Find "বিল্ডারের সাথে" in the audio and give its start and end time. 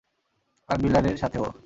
0.77-1.37